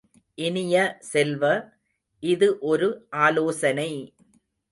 இனிய 0.37 0.75
செல்வ, 1.09 1.43
இது 2.23 2.59
ஒரு 2.61 2.87
ஆலோசனை! 3.17 3.89